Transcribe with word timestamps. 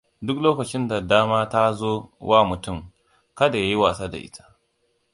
Duk 0.27 0.37
lokacin 0.45 0.89
da 0.89 0.99
dama 1.09 1.39
ta 1.49 1.63
zo 1.81 1.93
wa 2.19 2.39
mutum, 2.49 2.79
kada 3.37 3.57
ya 3.57 3.65
yi 3.69 3.75
wasa 3.83 4.07
da 4.11 4.17
ita. 4.27 4.43